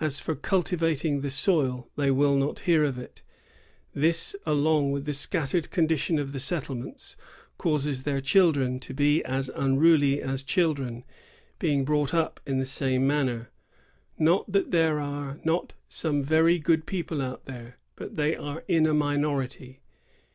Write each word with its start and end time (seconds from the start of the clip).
As 0.00 0.18
for 0.18 0.34
cultivat 0.34 1.04
ing 1.04 1.20
the 1.20 1.28
soil, 1.28 1.90
they 1.94 2.10
will 2.10 2.38
not 2.38 2.60
hear 2.60 2.84
of 2.84 2.98
it. 2.98 3.20
This, 3.92 4.34
along 4.46 4.92
with 4.92 5.04
the 5.04 5.12
scattered 5.12 5.68
condition 5.70 6.18
of 6.18 6.32
the 6.32 6.40
settlements, 6.40 7.18
causes 7.58 8.04
their 8.04 8.22
children 8.22 8.80
to 8.80 8.94
be 8.94 9.22
as 9.24 9.50
unruly 9.50 10.22
as 10.22 10.42
Indians, 10.56 11.04
being 11.58 11.84
brought 11.84 12.14
up 12.14 12.40
in 12.46 12.58
the 12.58 12.64
same 12.64 13.06
manner. 13.06 13.50
Not 14.18 14.50
that 14.50 14.70
there 14.70 14.98
are 15.00 15.38
not 15.44 15.74
some 15.86 16.22
very 16.22 16.58
good 16.58 16.86
people 16.86 17.20
here, 17.46 17.76
but 17.94 18.16
they 18.16 18.36
are 18.36 18.64
in 18.68 18.86
a 18.86 18.94
minority. 18.94 19.82